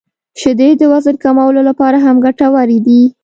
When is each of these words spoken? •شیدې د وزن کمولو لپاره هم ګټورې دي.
•شیدې 0.39 0.69
د 0.77 0.81
وزن 0.91 1.15
کمولو 1.23 1.61
لپاره 1.69 1.97
هم 2.05 2.15
ګټورې 2.25 2.79
دي. 2.85 3.01